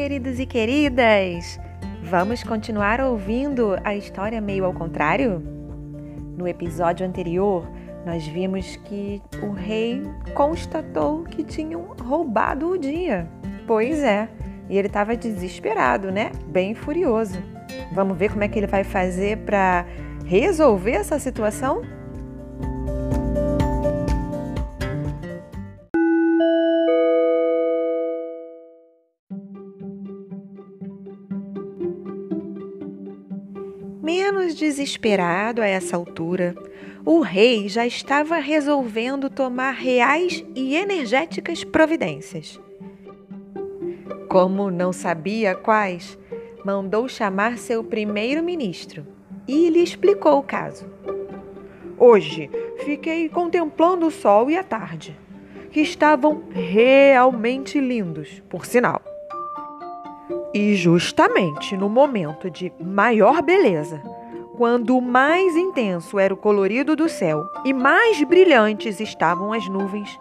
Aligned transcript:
queridos 0.00 0.40
e 0.40 0.46
queridas! 0.46 1.60
Vamos 2.04 2.42
continuar 2.42 3.02
ouvindo 3.02 3.78
a 3.84 3.94
história 3.94 4.40
meio 4.40 4.64
ao 4.64 4.72
contrário? 4.72 5.42
No 6.38 6.48
episódio 6.48 7.06
anterior, 7.06 7.68
nós 8.06 8.26
vimos 8.26 8.76
que 8.76 9.20
o 9.42 9.52
rei 9.52 10.02
constatou 10.32 11.24
que 11.24 11.44
tinham 11.44 11.94
roubado 12.02 12.70
o 12.70 12.78
dia. 12.78 13.28
Pois 13.66 13.98
é, 13.98 14.26
e 14.70 14.78
ele 14.78 14.86
estava 14.86 15.14
desesperado, 15.14 16.10
né? 16.10 16.32
Bem 16.46 16.74
furioso. 16.74 17.38
Vamos 17.92 18.16
ver 18.16 18.30
como 18.30 18.42
é 18.42 18.48
que 18.48 18.58
ele 18.58 18.66
vai 18.66 18.84
fazer 18.84 19.36
para 19.44 19.84
resolver 20.24 20.92
essa 20.92 21.18
situação? 21.18 21.82
Desesperado 34.70 35.60
a 35.62 35.66
essa 35.66 35.96
altura, 35.96 36.54
o 37.04 37.20
rei 37.20 37.68
já 37.68 37.84
estava 37.84 38.36
resolvendo 38.36 39.28
tomar 39.28 39.72
reais 39.72 40.44
e 40.54 40.76
energéticas 40.76 41.64
providências. 41.64 42.60
Como 44.28 44.70
não 44.70 44.92
sabia 44.92 45.56
quais, 45.56 46.16
mandou 46.64 47.08
chamar 47.08 47.58
seu 47.58 47.82
primeiro-ministro 47.82 49.04
e 49.48 49.68
lhe 49.68 49.82
explicou 49.82 50.38
o 50.38 50.42
caso. 50.42 50.86
Hoje 51.98 52.48
fiquei 52.84 53.28
contemplando 53.28 54.06
o 54.06 54.10
sol 54.10 54.48
e 54.48 54.56
a 54.56 54.62
tarde, 54.62 55.18
que 55.72 55.80
estavam 55.80 56.44
realmente 56.50 57.80
lindos, 57.80 58.40
por 58.48 58.64
sinal. 58.64 59.02
E 60.54 60.76
justamente 60.76 61.76
no 61.76 61.88
momento 61.88 62.48
de 62.48 62.72
maior 62.80 63.42
beleza, 63.42 64.00
quando 64.60 65.00
mais 65.00 65.56
intenso 65.56 66.18
era 66.18 66.34
o 66.34 66.36
colorido 66.36 66.94
do 66.94 67.08
céu 67.08 67.46
e 67.64 67.72
mais 67.72 68.22
brilhantes 68.24 69.00
estavam 69.00 69.54
as 69.54 69.66
nuvens, 69.66 70.20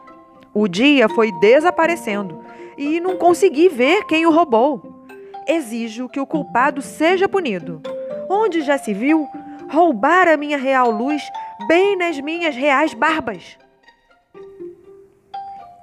o 0.53 0.65
dia 0.65 1.09
foi 1.09 1.29
desaparecendo 1.41 2.39
e 2.77 3.01
não 3.01 3.17
consegui 3.17 3.67
ver 3.67 4.05
quem 4.05 4.25
o 4.25 4.31
roubou. 4.31 5.05
Exijo 5.45 6.07
que 6.07 6.21
o 6.21 6.25
culpado 6.25 6.81
seja 6.81 7.27
punido 7.27 7.81
onde 8.29 8.61
já 8.61 8.77
se 8.77 8.93
viu 8.93 9.27
roubar 9.69 10.29
a 10.29 10.37
minha 10.37 10.57
real 10.57 10.89
luz 10.89 11.21
bem 11.67 11.97
nas 11.97 12.17
minhas 12.21 12.55
reais 12.55 12.93
barbas. 12.93 13.57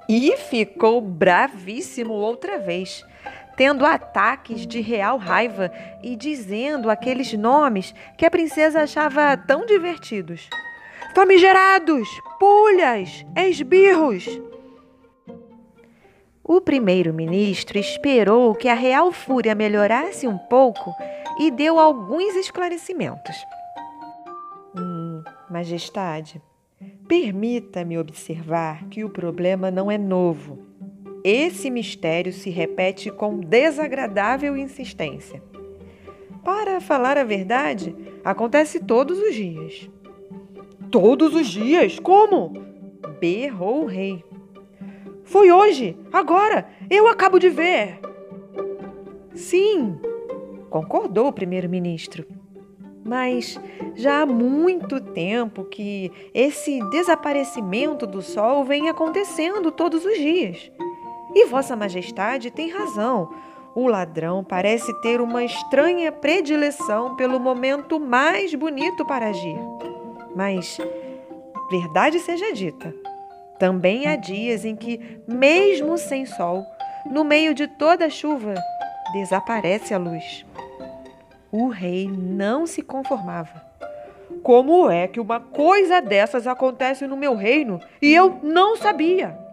E 0.09 0.35
ficou 0.35 1.03
bravíssimo 1.03 2.15
outra 2.15 2.59
vez, 2.59 3.05
tendo 3.57 3.87
ataques 3.87 4.67
de 4.67 4.81
real 4.81 5.17
raiva 5.17 5.73
e 6.03 6.15
dizendo 6.15 6.91
aqueles 6.91 7.33
nomes 7.33 7.95
que 8.17 8.27
a 8.27 8.31
princesa 8.31 8.83
achava 8.83 9.37
tão 9.37 9.65
divertidos: 9.65 10.49
famigerados, 11.15 12.09
pulhas, 12.39 13.25
esbirros. 13.35 14.27
O 16.45 16.61
primeiro-ministro 16.61 17.77
esperou 17.77 18.55
que 18.55 18.69
a 18.69 18.75
real 18.75 19.11
fúria 19.11 19.53
melhorasse 19.55 20.29
um 20.29 20.39
pouco 20.39 20.95
e 21.41 21.51
deu 21.51 21.81
alguns 21.81 22.37
esclarecimentos. 22.37 23.35
Hum, 24.77 25.25
Majestade, 25.51 26.41
permita-me 27.09 27.99
observar 27.99 28.85
que 28.89 29.03
o 29.03 29.11
problema 29.11 29.71
não 29.71 29.91
é 29.91 29.99
novo. 29.99 30.59
Esse 31.29 31.71
mistério 31.71 32.33
se 32.33 32.51
repete 32.51 33.11
com 33.11 33.41
desagradável 33.41 34.57
insistência. 34.57 35.43
Para 36.45 36.81
falar 36.81 37.19
a 37.19 37.25
verdade, 37.25 37.97
acontece 38.25 38.79
todos 38.79 39.19
os 39.19 39.35
dias. 39.35 39.91
Todos 40.89 41.35
os 41.35 41.49
dias? 41.49 41.99
Como? 41.99 42.53
berrou 43.19 43.83
o 43.83 43.87
rei. 43.87 44.25
Foi 45.25 45.51
hoje, 45.51 45.99
agora, 46.13 46.69
eu 46.89 47.09
acabo 47.09 47.41
de 47.41 47.49
ver. 47.49 47.99
Sim, 49.35 49.99
concordou 50.71 51.27
o 51.27 51.33
primeiro-ministro. 51.33 52.25
Mas 53.05 53.59
já 53.97 54.23
há 54.23 54.27
muito 54.27 55.01
tempo 55.01 55.65
que 55.65 56.13
esse 56.33 56.79
desaparecimento 56.91 58.07
do 58.07 58.23
sol 58.23 58.65
vem 58.65 58.89
acontecendo 58.89 59.73
todos 59.73 60.05
os 60.05 60.17
dias. 60.17 60.71
E 61.37 61.45
Vossa 61.45 61.77
Majestade 61.77 62.51
tem 62.51 62.71
razão. 62.71 63.29
O 63.75 63.89
ladrão 63.89 64.43
parece 64.43 64.91
ter 65.03 65.21
uma 65.21 65.45
estranha 65.45 66.11
predileção 66.11 67.15
pelo 67.15 67.39
momento 67.39 68.01
mais 68.01 68.55
bonito 68.55 69.05
para 69.05 69.29
agir. 69.29 69.59
Mas, 70.35 70.79
verdade 71.71 72.21
seja 72.21 72.55
dita, 72.55 72.95
também 73.59 74.07
há 74.07 74.17
dias 74.17 74.65
em 74.65 74.75
que, 74.75 75.21
mesmo 75.29 75.99
sem 75.99 76.25
sol, 76.25 76.65
no 77.05 77.23
meio 77.23 77.53
de 77.53 77.69
toda 77.69 78.07
a 78.07 78.11
chuva, 78.11 78.55
desaparece 79.13 79.93
a 79.93 79.99
luz. 79.99 80.47
O 81.53 81.69
rei 81.69 82.09
não 82.11 82.67
se 82.67 82.81
conformava. 82.81 83.63
Como 84.43 84.89
é 84.89 85.07
que 85.07 85.21
uma 85.21 85.39
coisa 85.39 86.01
dessas 86.01 86.47
acontece 86.47 87.07
no 87.07 87.15
meu 87.15 87.37
reino 87.37 87.79
e 88.01 88.15
eu 88.15 88.41
não 88.43 88.75
sabia? 88.75 89.46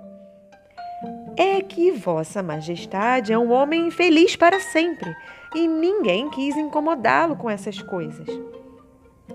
É 1.36 1.62
que 1.62 1.92
Vossa 1.92 2.44
Majestade 2.44 3.34
é 3.34 3.38
um 3.38 3.52
homem 3.52 3.88
infeliz 3.88 4.36
para 4.36 4.60
sempre 4.60 5.16
e 5.56 5.68
ninguém 5.68 6.30
quis 6.30 6.56
incomodá-lo 6.56 7.36
com 7.36 7.50
essas 7.50 7.82
coisas. 7.82 8.28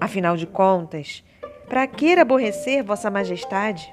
Afinal 0.01 0.37
de 0.37 0.47
contas, 0.47 1.25
para 1.69 1.87
que 1.87 2.15
aborrecer 2.15 2.85
Vossa 2.85 3.11
Majestade? 3.11 3.93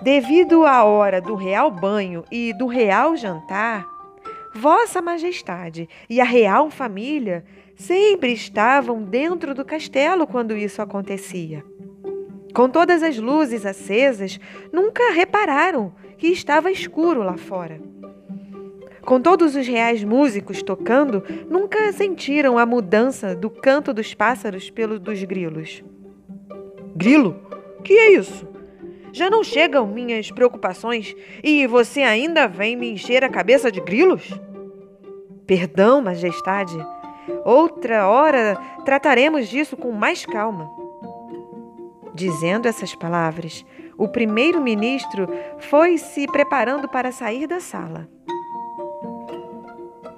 Devido 0.00 0.64
à 0.64 0.82
hora 0.84 1.20
do 1.20 1.34
real 1.34 1.70
banho 1.70 2.24
e 2.30 2.54
do 2.54 2.66
real 2.66 3.14
jantar, 3.14 3.86
Vossa 4.54 5.02
Majestade 5.02 5.86
e 6.08 6.20
a 6.20 6.24
real 6.24 6.70
família 6.70 7.44
sempre 7.76 8.32
estavam 8.32 9.02
dentro 9.02 9.54
do 9.54 9.64
castelo 9.64 10.26
quando 10.26 10.56
isso 10.56 10.80
acontecia. 10.80 11.62
Com 12.54 12.68
todas 12.68 13.02
as 13.02 13.18
luzes 13.18 13.64
acesas, 13.64 14.40
nunca 14.72 15.12
repararam 15.12 15.92
que 16.18 16.28
estava 16.28 16.70
escuro 16.70 17.22
lá 17.22 17.36
fora. 17.36 17.80
Com 19.02 19.20
todos 19.20 19.56
os 19.56 19.66
reais 19.66 20.04
músicos 20.04 20.62
tocando, 20.62 21.24
nunca 21.48 21.92
sentiram 21.92 22.58
a 22.58 22.66
mudança 22.66 23.34
do 23.34 23.48
canto 23.48 23.92
dos 23.92 24.14
pássaros 24.14 24.70
pelo 24.70 24.98
dos 24.98 25.22
grilos. 25.24 25.82
Grilo? 26.94 27.36
Que 27.82 27.94
é 27.94 28.12
isso? 28.12 28.46
Já 29.12 29.30
não 29.30 29.42
chegam 29.42 29.86
minhas 29.86 30.30
preocupações 30.30 31.14
e 31.42 31.66
você 31.66 32.02
ainda 32.02 32.46
vem 32.46 32.76
me 32.76 32.90
encher 32.90 33.24
a 33.24 33.28
cabeça 33.28 33.72
de 33.72 33.80
grilos? 33.80 34.30
Perdão, 35.46 36.00
Majestade. 36.02 36.78
Outra 37.44 38.08
hora 38.08 38.56
trataremos 38.84 39.48
disso 39.48 39.76
com 39.76 39.90
mais 39.90 40.24
calma. 40.24 40.79
Dizendo 42.14 42.66
essas 42.66 42.94
palavras, 42.94 43.64
o 43.96 44.08
primeiro-ministro 44.08 45.28
foi 45.58 45.98
se 45.98 46.26
preparando 46.26 46.88
para 46.88 47.12
sair 47.12 47.46
da 47.46 47.60
sala. 47.60 48.08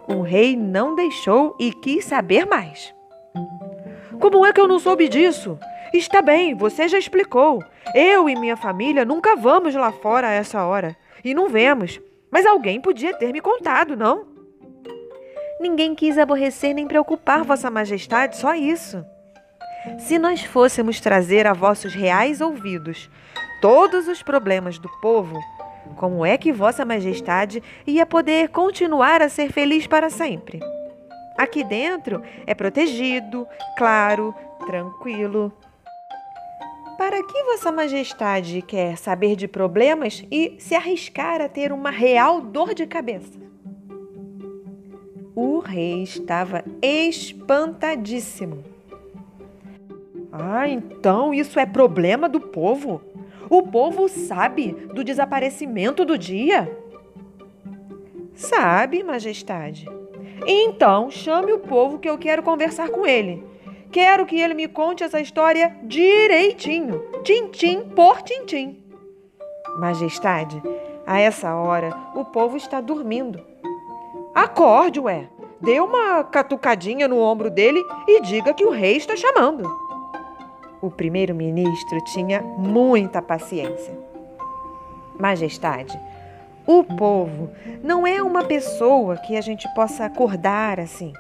O 0.09 0.23
rei 0.23 0.57
não 0.57 0.95
deixou 0.95 1.57
e 1.59 1.73
quis 1.73 2.05
saber 2.05 2.47
mais. 2.47 2.95
Como 4.21 4.47
é 4.47 4.53
que 4.53 4.61
eu 4.61 4.69
não 4.69 4.79
soube 4.79 5.09
disso? 5.09 5.59
Está 5.93 6.23
bem, 6.23 6.55
você 6.55 6.89
já 6.89 6.99
explicou. 6.99 7.63
Eu 7.95 8.29
e 8.29 8.37
minha 8.37 8.57
família 8.57 9.05
nunca 9.05 9.37
vamos 9.37 9.75
lá 9.75 9.91
fora 9.91 10.29
a 10.29 10.33
essa 10.33 10.65
hora. 10.65 10.97
E 11.25 11.35
não 11.35 11.49
vemos. 11.49 12.01
Mas 12.31 12.47
alguém 12.47 12.81
podia 12.81 13.15
ter 13.15 13.33
me 13.33 13.41
contado, 13.41 13.97
não? 13.97 14.27
Ninguém 15.61 15.95
quis 15.95 16.19
aborrecer 16.19 16.75
nem 16.75 16.87
preocupar 16.87 17.45
Vossa 17.45 17.71
Majestade, 17.71 18.37
só 18.37 18.55
isso. 18.55 19.05
Se 19.99 20.19
nós 20.19 20.43
fôssemos 20.45 21.01
trazer 21.01 21.47
a 21.47 21.53
vossos 21.53 21.95
reais 21.95 22.41
ouvidos 22.41 23.11
todos 23.61 24.09
os 24.09 24.23
problemas 24.23 24.79
do 24.79 24.89
povo, 25.01 25.39
como 25.97 26.25
é 26.25 26.39
que 26.39 26.53
Vossa 26.53 26.85
Majestade 26.85 27.63
ia 27.87 28.07
poder 28.07 28.49
continuar 28.49 29.21
a 29.23 29.29
ser 29.29 29.53
feliz 29.53 29.87
para 29.87 30.11
sempre? 30.11 30.61
Aqui 31.37 31.65
dentro 31.65 32.23
é 32.47 32.55
protegido, 32.55 33.47
claro, 33.77 34.35
tranquilo. 34.67 35.53
Para 36.97 37.23
que 37.25 37.45
Vossa 37.45 37.73
Majestade 37.73 38.63
quer 38.63 38.97
saber 38.97 39.35
de 39.35 39.49
problemas 39.49 40.25
e 40.31 40.57
se 40.59 40.75
arriscar 40.75 41.41
a 41.41 41.49
ter 41.49 41.73
uma 41.73 41.91
real 41.91 42.41
dor 42.41 42.75
de 42.75 42.87
cabeça? 42.87 43.41
O 45.35 45.59
rei 45.59 46.03
estava 46.03 46.63
espantadíssimo. 46.81 48.72
Ah, 50.33 50.67
então 50.67 51.35
isso 51.35 51.61
é 51.61 51.67
problema 51.67 52.29
do 52.29 52.41
povo? 52.41 53.03
O 53.51 53.63
povo 53.63 54.09
sabe 54.09 54.73
do 54.95 55.05
desaparecimento 55.05 56.07
do 56.07 56.17
dia? 56.17 56.75
Sabe, 58.35 59.03
Majestade. 59.03 59.87
Então, 60.47 61.11
chame 61.11 61.53
o 61.53 61.59
povo 61.59 61.99
que 61.99 62.09
eu 62.09 62.17
quero 62.17 62.43
conversar 62.43 62.89
com 62.89 63.07
ele. 63.07 63.45
Quero 63.91 64.25
que 64.25 64.41
ele 64.41 64.55
me 64.55 64.67
conte 64.67 65.05
essa 65.05 65.21
história 65.21 65.77
direitinho, 65.83 67.05
tintim 67.23 67.83
por 67.83 68.23
tintim. 68.23 68.83
Majestade, 69.79 70.63
a 71.07 71.21
essa 71.21 71.55
hora 71.55 71.95
o 72.15 72.25
povo 72.25 72.57
está 72.57 72.81
dormindo. 72.81 73.39
Acorde, 74.35 74.99
ué. 74.99 75.29
Dê 75.61 75.79
uma 75.79 76.25
catucadinha 76.25 77.07
no 77.07 77.19
ombro 77.19 77.49
dele 77.49 77.85
e 78.09 78.21
diga 78.23 78.53
que 78.53 78.65
o 78.65 78.71
rei 78.71 78.97
está 78.97 79.15
chamando. 79.15 79.82
O 80.83 80.91
primeiro-ministro 80.91 82.03
tinha 82.07 82.43
muita 82.43 83.23
paciência. 83.23 83.97
Majestade, 85.17 85.97
o 86.67 86.83
povo 86.83 87.53
não 87.85 88.05
é 88.05 88.21
uma 88.21 88.43
pessoa 88.43 89.17
que 89.17 89.37
a 89.37 89.41
gente 89.41 89.73
possa 89.77 90.07
acordar 90.07 90.81
assim. 90.81 91.13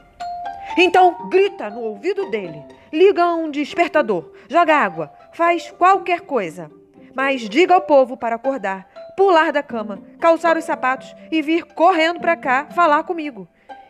Então 0.76 1.28
grita 1.28 1.70
no 1.70 1.80
ouvido 1.80 2.28
dele, 2.28 2.60
liga 2.92 3.34
um 3.34 3.52
despertador, 3.52 4.32
joga 4.48 4.74
água, 4.74 5.12
faz 5.32 5.70
qualquer 5.70 6.22
coisa. 6.22 6.68
Mas 7.14 7.48
diga 7.48 7.74
ao 7.74 7.82
povo 7.82 8.16
para 8.16 8.34
acordar, 8.34 8.88
pular 9.16 9.52
da 9.52 9.62
cama, 9.62 10.00
calçar 10.18 10.56
os 10.56 10.64
sapatos 10.64 11.14
e 11.30 11.40
vir 11.40 11.62
correndo 11.66 12.18
para 12.18 12.34
cá 12.36 12.66
falar 12.74 13.04
comigo. 13.04 13.46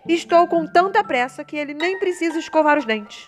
Estou 0.07 0.47
com 0.47 0.67
tanta 0.67 1.03
pressa 1.03 1.43
que 1.43 1.57
ele 1.57 1.73
nem 1.73 1.99
precisa 1.99 2.39
escovar 2.39 2.77
os 2.77 2.85
dentes. 2.85 3.27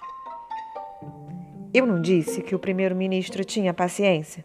Eu 1.74 1.86
não 1.86 2.00
disse 2.00 2.40
que 2.40 2.54
o 2.54 2.58
primeiro-ministro 2.60 3.44
tinha 3.44 3.74
paciência? 3.74 4.44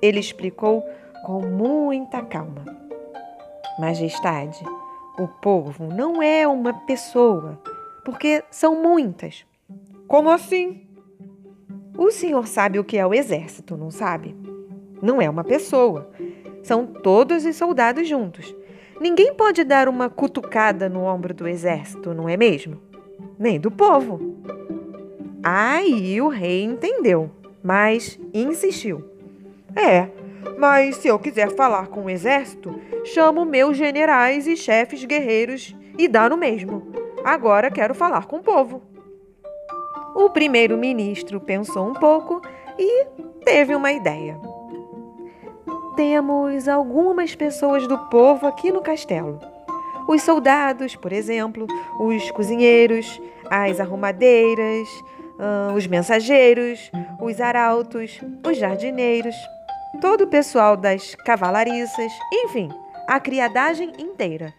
Ele 0.00 0.20
explicou 0.20 0.88
com 1.26 1.44
muita 1.44 2.22
calma. 2.22 2.64
Majestade, 3.80 4.64
o 5.18 5.26
povo 5.26 5.88
não 5.92 6.22
é 6.22 6.46
uma 6.46 6.72
pessoa, 6.86 7.60
porque 8.04 8.44
são 8.48 8.80
muitas. 8.80 9.44
Como 10.06 10.30
assim? 10.30 10.86
O 11.98 12.12
senhor 12.12 12.46
sabe 12.46 12.78
o 12.78 12.84
que 12.84 12.96
é 12.96 13.04
o 13.04 13.12
exército, 13.12 13.76
não 13.76 13.90
sabe? 13.90 14.36
Não 15.02 15.20
é 15.20 15.28
uma 15.28 15.42
pessoa. 15.42 16.12
São 16.62 16.86
todos 16.86 17.44
os 17.44 17.56
soldados 17.56 18.06
juntos. 18.08 18.54
Ninguém 19.00 19.34
pode 19.34 19.64
dar 19.64 19.88
uma 19.88 20.08
cutucada 20.08 20.88
no 20.88 21.02
ombro 21.06 21.34
do 21.34 21.48
exército, 21.48 22.14
não 22.14 22.28
é 22.28 22.36
mesmo? 22.36 22.80
Nem 23.36 23.58
do 23.58 23.68
povo. 23.68 24.36
Aí 25.42 26.20
o 26.20 26.28
rei 26.28 26.62
entendeu, 26.62 27.30
mas 27.62 28.18
insistiu. 28.32 29.04
É, 29.74 30.08
mas 30.58 30.96
se 30.96 31.08
eu 31.08 31.18
quiser 31.18 31.50
falar 31.50 31.88
com 31.88 32.04
o 32.04 32.10
exército, 32.10 32.78
chamo 33.04 33.44
meus 33.44 33.76
generais 33.76 34.46
e 34.46 34.56
chefes 34.56 35.04
guerreiros 35.04 35.74
e 35.98 36.06
dá 36.06 36.28
no 36.28 36.36
mesmo. 36.36 36.86
Agora 37.24 37.70
quero 37.70 37.94
falar 37.94 38.26
com 38.26 38.36
o 38.36 38.42
povo. 38.42 38.82
O 40.14 40.30
primeiro-ministro 40.30 41.40
pensou 41.40 41.88
um 41.88 41.94
pouco 41.94 42.40
e 42.78 43.06
teve 43.44 43.74
uma 43.74 43.92
ideia. 43.92 44.38
Temos 45.96 46.68
algumas 46.68 47.34
pessoas 47.34 47.86
do 47.86 47.98
povo 48.08 48.46
aqui 48.46 48.70
no 48.70 48.80
castelo. 48.80 49.40
Os 50.08 50.22
soldados, 50.22 50.96
por 50.96 51.12
exemplo, 51.12 51.66
os 51.98 52.30
cozinheiros, 52.30 53.20
as 53.50 53.80
arrumadeiras, 53.80 54.88
uh, 55.38 55.74
os 55.74 55.86
mensageiros, 55.86 56.90
os 57.20 57.40
arautos, 57.40 58.20
os 58.46 58.56
jardineiros 58.56 59.36
todo 60.00 60.24
o 60.24 60.26
pessoal 60.26 60.76
das 60.76 61.14
cavalariças, 61.14 62.12
enfim, 62.32 62.70
a 63.06 63.20
criadagem 63.20 63.92
inteira. 63.98 64.52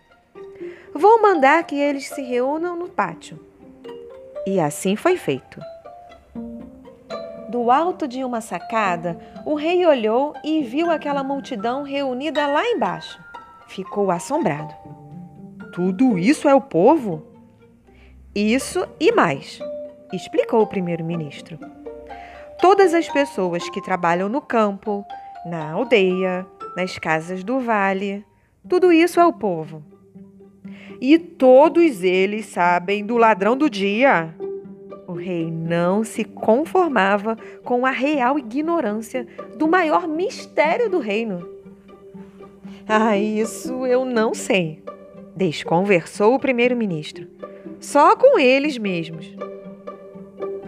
Vou 0.93 1.21
mandar 1.21 1.63
que 1.63 1.75
eles 1.75 2.07
se 2.07 2.21
reúnam 2.21 2.77
no 2.77 2.87
pátio. 2.87 3.39
E 4.45 4.59
assim 4.59 4.95
foi 4.95 5.17
feito. 5.17 5.59
Do 7.49 7.71
alto 7.71 8.07
de 8.07 8.23
uma 8.23 8.41
sacada, 8.41 9.17
o 9.45 9.55
rei 9.55 9.85
olhou 9.85 10.33
e 10.43 10.63
viu 10.63 10.89
aquela 10.89 11.23
multidão 11.23 11.83
reunida 11.83 12.45
lá 12.47 12.65
embaixo. 12.65 13.19
Ficou 13.67 14.11
assombrado. 14.11 14.73
Tudo 15.73 16.17
isso 16.17 16.47
é 16.47 16.53
o 16.53 16.61
povo? 16.61 17.25
Isso 18.35 18.87
e 18.99 19.11
mais, 19.11 19.59
explicou 20.15 20.61
o 20.61 20.67
primeiro-ministro. 20.67 21.57
Todas 22.61 22.93
as 22.93 23.09
pessoas 23.09 23.67
que 23.69 23.81
trabalham 23.81 24.29
no 24.29 24.41
campo, 24.41 25.05
na 25.45 25.71
aldeia, 25.71 26.45
nas 26.75 26.97
casas 26.97 27.43
do 27.43 27.59
vale. 27.59 28.25
Tudo 28.67 28.91
isso 28.91 29.19
é 29.19 29.25
o 29.25 29.33
povo. 29.33 29.83
E 31.01 31.17
todos 31.17 32.03
eles 32.03 32.45
sabem 32.45 33.05
do 33.05 33.17
ladrão 33.17 33.57
do 33.57 33.69
dia. 33.69 34.33
O 35.05 35.13
rei 35.13 35.51
não 35.51 36.03
se 36.03 36.23
conformava 36.23 37.37
com 37.63 37.85
a 37.85 37.91
real 37.91 38.39
ignorância 38.39 39.27
do 39.57 39.67
maior 39.67 40.07
mistério 40.07 40.89
do 40.89 40.99
reino. 40.99 41.49
Ah, 42.87 43.17
isso 43.17 43.85
eu 43.85 44.05
não 44.05 44.33
sei, 44.33 44.83
desconversou 45.35 46.35
o 46.35 46.39
primeiro-ministro. 46.39 47.27
Só 47.79 48.15
com 48.15 48.39
eles 48.39 48.77
mesmos. 48.77 49.29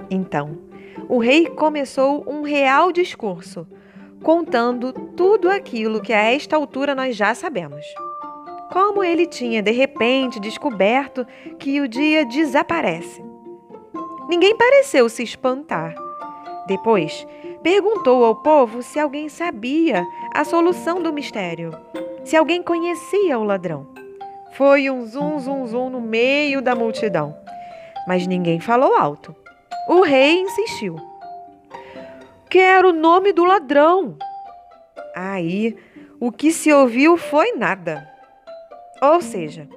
Então, 0.10 0.57
o 1.10 1.19
rei 1.19 1.48
começou 1.48 2.24
um 2.28 2.42
real 2.42 2.92
discurso 2.92 3.68
contando 4.24 4.92
tudo 4.92 5.50
aquilo 5.50 6.02
que 6.02 6.12
a 6.12 6.31
esta 6.31 6.56
altura 6.56 6.96
nós 6.96 7.16
já 7.16 7.36
sabemos. 7.36 7.86
Como 8.72 9.04
ele 9.04 9.28
tinha 9.28 9.62
de 9.62 9.72
repente 9.72 10.40
descoberto 10.40 11.25
que 11.60 11.80
o 11.80 11.88
dia 11.88 12.25
desaparece. 12.25 13.24
Ninguém 14.28 14.57
pareceu 14.57 15.07
se 15.07 15.22
espantar. 15.22 15.94
Depois, 16.68 17.28
perguntou 17.62 18.25
ao 18.25 18.36
povo 18.36 18.81
se 18.81 19.00
alguém 19.00 19.30
sabia 19.30 20.04
a 20.34 20.44
solução 20.44 21.02
do 21.02 21.13
mistério, 21.13 21.72
se 22.24 22.36
alguém 22.36 22.63
conhecia 22.63 23.38
o 23.38 23.44
ladrão. 23.44 23.88
Foi 24.54 24.90
um 24.90 25.06
zum, 25.06 25.38
zum, 25.38 25.68
zum 25.68 25.90
no 25.92 26.02
meio 26.02 26.62
da 26.62 26.74
multidão, 26.74 27.36
mas 28.07 28.25
ninguém 28.25 28.60
falou 28.60 28.96
alto. 28.96 29.36
O 29.87 30.01
rei 30.01 30.41
insistiu. 30.41 30.95
Quero 32.49 32.89
o 32.89 32.93
nome 32.93 33.33
do 33.33 33.43
ladrão. 33.43 34.17
Aí, 35.15 35.75
o 36.19 36.31
que 36.31 36.51
se 36.51 36.71
ouviu 36.71 37.17
foi 37.17 37.53
nada. 37.53 38.09
Ou 39.01 39.21
seja, 39.21 39.68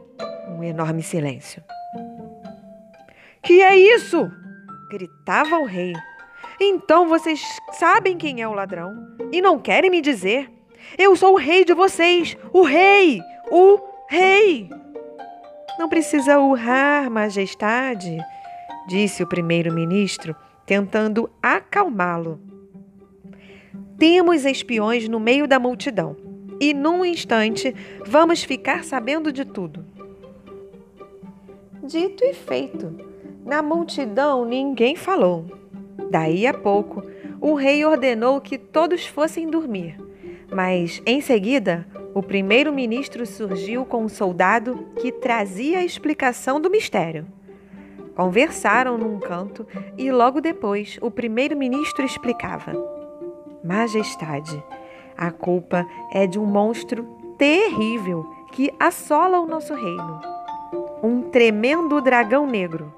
um 0.49 0.63
enorme 0.63 1.03
silêncio. 1.03 1.63
Que 3.43 3.63
é 3.63 3.77
isso? 3.77 4.31
gritava 4.91 5.59
o 5.59 5.65
rei. 5.65 5.93
Então 6.61 7.07
vocês 7.07 7.43
sabem 7.73 8.17
quem 8.17 8.41
é 8.43 8.49
o 8.49 8.55
ladrão 8.55 8.95
e 9.31 9.41
não 9.41 9.59
querem 9.59 9.91
me 9.91 10.01
dizer? 10.01 10.51
Eu 10.97 11.15
sou 11.15 11.35
o 11.35 11.39
rei 11.39 11.65
de 11.65 11.75
vocês, 11.75 12.37
o 12.53 12.63
rei, 12.63 13.21
o 13.51 13.79
rei. 14.09 14.71
Não 15.79 15.89
precisa 15.89 16.39
urrar, 16.39 17.11
majestade, 17.11 18.19
disse 18.89 19.23
o 19.23 19.27
primeiro-ministro, 19.27 20.35
tentando 20.65 21.31
acalmá-lo. 21.43 22.41
Temos 23.99 24.47
espiões 24.47 25.07
no 25.09 25.21
meio 25.21 25.47
da 25.47 25.59
multidão 25.59 26.17
e, 26.59 26.73
num 26.73 27.05
instante, 27.05 27.75
vamos 28.07 28.43
ficar 28.43 28.85
sabendo 28.85 29.31
de 29.31 29.45
tudo. 29.45 29.85
Dito 31.85 32.25
e 32.25 32.33
feito. 32.33 32.99
Na 33.45 33.63
multidão 33.63 34.45
ninguém 34.45 34.97
falou. 34.97 35.45
Daí 36.11 36.47
a 36.47 36.55
pouco, 36.55 37.05
o 37.41 37.55
rei 37.55 37.85
ordenou 37.85 38.41
que 38.41 38.57
todos 38.57 39.07
fossem 39.07 39.51
dormir. 39.51 39.97
Mas, 40.51 41.03
em 41.05 41.21
seguida, 41.21 41.87
o 42.15 42.23
primeiro-ministro 42.23 43.27
surgiu 43.27 43.85
com 43.85 44.05
um 44.05 44.09
soldado 44.09 44.89
que 44.99 45.13
trazia 45.13 45.81
a 45.81 45.85
explicação 45.85 46.59
do 46.59 46.71
mistério. 46.71 47.27
Conversaram 48.19 48.99
num 48.99 49.21
canto 49.21 49.65
e, 49.97 50.11
logo 50.11 50.41
depois, 50.41 50.99
o 51.01 51.09
primeiro-ministro 51.09 52.05
explicava. 52.05 52.73
Majestade, 53.63 54.61
a 55.17 55.31
culpa 55.31 55.87
é 56.13 56.27
de 56.27 56.37
um 56.37 56.45
monstro 56.45 57.05
terrível 57.39 58.29
que 58.51 58.75
assola 58.77 59.39
o 59.39 59.47
nosso 59.47 59.73
reino. 59.73 60.21
Um 61.01 61.31
tremendo 61.31 62.01
dragão 62.01 62.45
negro. 62.45 62.93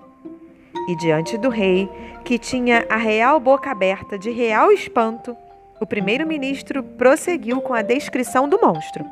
E 0.88 0.96
diante 0.96 1.36
do 1.36 1.50
rei, 1.50 1.86
que 2.24 2.38
tinha 2.38 2.86
a 2.88 2.96
real 2.96 3.38
boca 3.38 3.70
aberta 3.70 4.18
de 4.18 4.30
real 4.30 4.72
espanto, 4.72 5.36
o 5.78 5.84
primeiro-ministro 5.84 6.82
prosseguiu 6.82 7.60
com 7.60 7.74
a 7.74 7.82
descrição 7.82 8.48
do 8.48 8.58
monstro. 8.58 9.04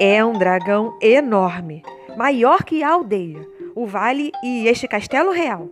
É 0.00 0.24
um 0.24 0.34
dragão 0.34 0.96
enorme, 1.02 1.82
maior 2.16 2.62
que 2.62 2.84
a 2.84 2.92
aldeia, 2.92 3.44
o 3.74 3.86
vale 3.86 4.30
e 4.42 4.66
este 4.68 4.86
castelo 4.86 5.30
real. 5.30 5.68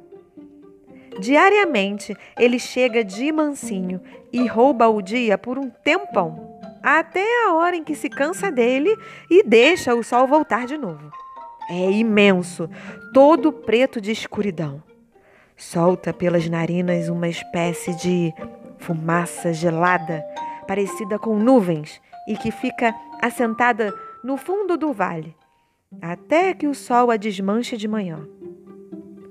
Diariamente 1.21 2.17
ele 2.39 2.59
chega 2.59 3.05
de 3.05 3.31
mansinho 3.31 4.01
e 4.33 4.47
rouba 4.47 4.89
o 4.89 5.03
dia 5.03 5.37
por 5.37 5.59
um 5.59 5.69
tempão. 5.69 6.59
até 6.83 7.47
a 7.47 7.55
hora 7.55 7.77
em 7.77 7.85
que 7.85 7.95
se 7.95 8.09
cansa 8.09 8.51
dele 8.51 8.97
e 9.31 9.45
deixa 9.45 9.95
o 9.95 10.03
sol 10.03 10.27
voltar 10.27 10.67
de 10.67 10.77
novo. 10.77 11.13
É 11.71 11.91
imenso, 11.93 12.69
todo 13.15 13.53
preto 13.53 14.01
de 14.01 14.11
escuridão. 14.11 14.83
Solta 15.57 16.13
pelas 16.13 16.49
narinas 16.49 17.09
uma 17.09 17.29
espécie 17.29 17.95
de 17.95 18.35
fumaça 18.79 19.53
gelada, 19.53 20.25
parecida 20.67 21.21
com 21.21 21.39
nuvens, 21.39 22.01
e 22.27 22.37
que 22.37 22.51
fica 22.51 22.93
assentada 23.21 23.95
no 24.25 24.37
fundo 24.37 24.77
do 24.77 24.93
vale, 24.93 25.37
até 26.01 26.55
que 26.55 26.67
o 26.67 26.75
sol 26.75 27.11
a 27.11 27.17
desmanche 27.17 27.77
de 27.77 27.87
manhã. 27.87 28.27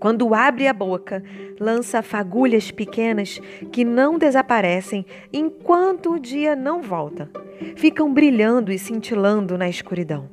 Quando 0.01 0.33
abre 0.33 0.67
a 0.67 0.73
boca, 0.73 1.23
lança 1.59 2.01
fagulhas 2.01 2.71
pequenas 2.71 3.39
que 3.71 3.85
não 3.85 4.17
desaparecem 4.17 5.05
enquanto 5.31 6.13
o 6.13 6.19
dia 6.19 6.55
não 6.55 6.81
volta. 6.81 7.29
Ficam 7.75 8.11
brilhando 8.11 8.71
e 8.71 8.79
cintilando 8.79 9.59
na 9.59 9.69
escuridão. 9.69 10.27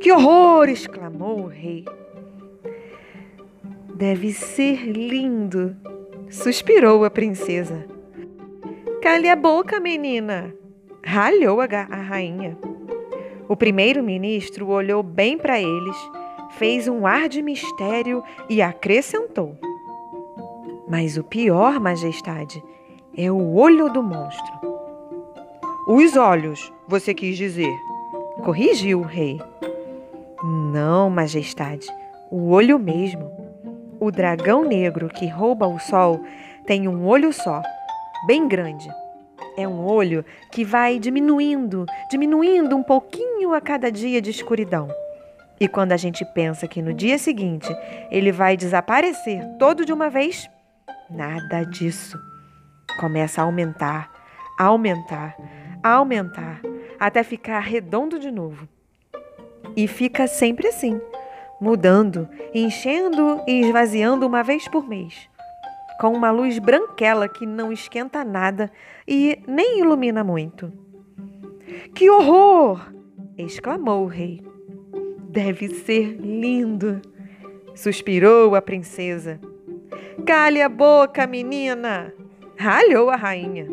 Que 0.00 0.10
horror! 0.10 0.70
exclamou 0.70 1.42
o 1.42 1.46
rei. 1.46 1.84
Deve 3.94 4.32
ser 4.32 4.90
lindo, 4.90 5.76
suspirou 6.30 7.04
a 7.04 7.10
princesa. 7.10 7.86
Cale 9.02 9.28
a 9.28 9.36
boca, 9.36 9.78
menina, 9.78 10.54
ralhou 11.04 11.60
a, 11.60 11.66
a 11.66 11.96
rainha. 11.96 12.56
O 13.48 13.56
primeiro-ministro 13.56 14.68
olhou 14.68 15.02
bem 15.02 15.36
para 15.36 15.60
eles, 15.60 15.96
fez 16.50 16.88
um 16.88 17.06
ar 17.06 17.28
de 17.28 17.42
mistério 17.42 18.22
e 18.48 18.62
acrescentou: 18.62 19.56
Mas 20.88 21.16
o 21.16 21.24
pior, 21.24 21.78
majestade, 21.78 22.62
é 23.16 23.30
o 23.30 23.54
olho 23.54 23.92
do 23.92 24.02
monstro. 24.02 24.54
Os 25.86 26.16
olhos, 26.16 26.72
você 26.88 27.12
quis 27.12 27.36
dizer, 27.36 27.72
corrigiu 28.42 29.00
o 29.00 29.04
rei. 29.04 29.38
Não, 30.72 31.10
majestade, 31.10 31.86
o 32.30 32.50
olho 32.50 32.78
mesmo. 32.78 33.30
O 34.00 34.10
dragão 34.10 34.64
negro 34.64 35.08
que 35.08 35.26
rouba 35.26 35.66
o 35.66 35.78
sol 35.78 36.20
tem 36.66 36.88
um 36.88 37.06
olho 37.06 37.32
só, 37.32 37.60
bem 38.26 38.48
grande. 38.48 38.88
É 39.56 39.68
um 39.68 39.84
olho 39.84 40.24
que 40.50 40.64
vai 40.64 40.98
diminuindo, 40.98 41.86
diminuindo 42.10 42.76
um 42.76 42.82
pouquinho 42.82 43.54
a 43.54 43.60
cada 43.60 43.90
dia 43.90 44.20
de 44.20 44.30
escuridão. 44.30 44.88
E 45.60 45.68
quando 45.68 45.92
a 45.92 45.96
gente 45.96 46.24
pensa 46.24 46.66
que 46.66 46.82
no 46.82 46.92
dia 46.92 47.16
seguinte 47.18 47.68
ele 48.10 48.32
vai 48.32 48.56
desaparecer 48.56 49.40
todo 49.58 49.84
de 49.84 49.92
uma 49.92 50.10
vez, 50.10 50.50
nada 51.08 51.62
disso. 51.62 52.18
Começa 52.98 53.40
a 53.40 53.44
aumentar, 53.44 54.10
aumentar, 54.58 55.36
aumentar, 55.82 56.60
até 56.98 57.22
ficar 57.22 57.60
redondo 57.60 58.18
de 58.18 58.30
novo. 58.30 58.68
E 59.76 59.86
fica 59.86 60.26
sempre 60.26 60.68
assim, 60.68 61.00
mudando, 61.60 62.28
enchendo 62.52 63.40
e 63.46 63.60
esvaziando 63.60 64.26
uma 64.26 64.42
vez 64.42 64.68
por 64.68 64.86
mês, 64.86 65.28
com 66.00 66.12
uma 66.12 66.30
luz 66.30 66.58
branquela 66.58 67.28
que 67.28 67.46
não 67.46 67.72
esquenta 67.72 68.24
nada 68.24 68.70
e 69.06 69.38
nem 69.46 69.80
ilumina 69.80 70.22
muito. 70.24 70.72
Que 71.94 72.10
horror! 72.10 72.92
exclamou 73.36 74.04
o 74.04 74.08
rei. 74.08 74.42
Deve 75.28 75.68
ser 75.68 76.16
lindo, 76.20 77.00
suspirou 77.74 78.54
a 78.54 78.62
princesa. 78.62 79.40
Cale 80.24 80.62
a 80.62 80.68
boca, 80.68 81.26
menina! 81.26 82.12
ralhou 82.56 83.10
a 83.10 83.16
rainha. 83.16 83.66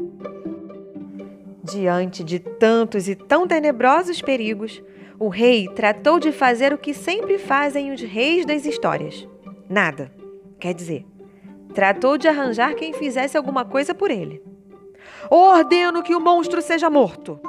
Diante 1.63 2.23
de 2.23 2.39
tantos 2.39 3.07
e 3.07 3.15
tão 3.15 3.47
tenebrosos 3.47 4.21
perigos, 4.21 4.81
o 5.19 5.29
rei 5.29 5.67
tratou 5.69 6.19
de 6.19 6.31
fazer 6.31 6.73
o 6.73 6.77
que 6.77 6.93
sempre 6.93 7.37
fazem 7.37 7.91
os 7.91 8.01
reis 8.01 8.45
das 8.45 8.65
histórias: 8.65 9.27
nada. 9.69 10.11
Quer 10.59 10.73
dizer, 10.73 11.05
tratou 11.71 12.17
de 12.17 12.27
arranjar 12.27 12.75
quem 12.75 12.93
fizesse 12.93 13.37
alguma 13.37 13.65
coisa 13.65 13.95
por 13.95 14.11
ele. 14.11 14.43
Ordeno 15.29 16.03
que 16.03 16.15
o 16.15 16.19
monstro 16.19 16.61
seja 16.61 16.89
morto. 16.89 17.39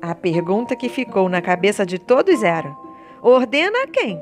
A 0.00 0.14
pergunta 0.14 0.76
que 0.76 0.88
ficou 0.88 1.28
na 1.28 1.42
cabeça 1.42 1.84
de 1.84 1.98
todos 1.98 2.42
era: 2.42 2.74
ordena 3.22 3.84
a 3.84 3.86
quem? 3.86 4.20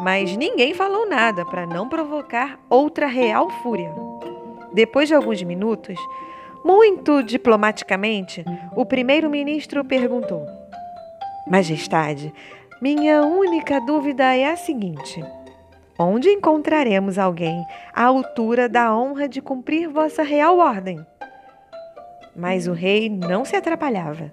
Mas 0.00 0.36
ninguém 0.36 0.74
falou 0.74 1.08
nada 1.08 1.44
para 1.44 1.66
não 1.66 1.88
provocar 1.88 2.58
outra 2.70 3.06
real 3.06 3.50
fúria. 3.62 3.92
Depois 4.72 5.08
de 5.08 5.14
alguns 5.14 5.42
minutos, 5.42 5.98
muito 6.64 7.22
diplomaticamente, 7.22 8.44
o 8.76 8.84
primeiro-ministro 8.84 9.84
perguntou: 9.84 10.46
Majestade, 11.46 12.32
minha 12.80 13.22
única 13.22 13.80
dúvida 13.80 14.36
é 14.36 14.50
a 14.50 14.56
seguinte: 14.56 15.24
onde 15.98 16.28
encontraremos 16.30 17.18
alguém 17.18 17.64
à 17.92 18.04
altura 18.04 18.68
da 18.68 18.96
honra 18.96 19.28
de 19.28 19.40
cumprir 19.40 19.88
vossa 19.88 20.22
real 20.22 20.58
ordem? 20.58 21.04
Mas 22.36 22.68
o 22.68 22.72
rei 22.72 23.08
não 23.08 23.44
se 23.44 23.56
atrapalhava. 23.56 24.32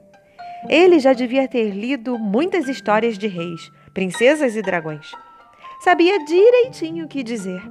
Ele 0.70 1.00
já 1.00 1.14
devia 1.14 1.48
ter 1.48 1.72
lido 1.72 2.20
muitas 2.20 2.68
histórias 2.68 3.18
de 3.18 3.28
reis, 3.28 3.72
princesas 3.94 4.56
e 4.56 4.62
dragões. 4.62 5.12
Sabia 5.80 6.24
direitinho 6.24 7.06
o 7.06 7.08
que 7.08 7.24
dizer. 7.24 7.62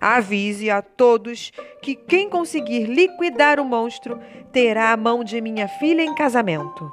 Avise 0.00 0.70
a 0.70 0.82
todos 0.82 1.50
que 1.80 1.94
quem 1.94 2.28
conseguir 2.28 2.84
liquidar 2.84 3.58
o 3.58 3.64
monstro 3.64 4.20
terá 4.52 4.92
a 4.92 4.96
mão 4.96 5.24
de 5.24 5.40
minha 5.40 5.66
filha 5.66 6.02
em 6.02 6.14
casamento. 6.14 6.92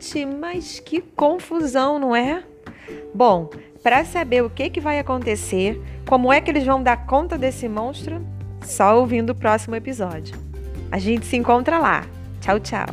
Gente, 0.00 0.24
mas 0.24 0.80
que 0.80 1.02
confusão, 1.02 1.98
não 1.98 2.16
é? 2.16 2.42
Bom, 3.14 3.50
para 3.82 4.02
saber 4.02 4.42
o 4.42 4.48
que, 4.48 4.70
que 4.70 4.80
vai 4.80 4.98
acontecer, 4.98 5.78
como 6.08 6.32
é 6.32 6.40
que 6.40 6.50
eles 6.50 6.64
vão 6.64 6.82
dar 6.82 7.06
conta 7.06 7.36
desse 7.36 7.68
monstro, 7.68 8.24
só 8.64 8.98
ouvindo 8.98 9.30
o 9.30 9.34
próximo 9.34 9.76
episódio. 9.76 10.34
A 10.90 10.98
gente 10.98 11.26
se 11.26 11.36
encontra 11.36 11.78
lá. 11.78 12.06
Tchau, 12.40 12.58
tchau. 12.58 12.86